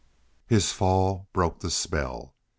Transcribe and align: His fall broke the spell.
His 0.47 0.71
fall 0.71 1.29
broke 1.31 1.59
the 1.59 1.69
spell. 1.69 2.33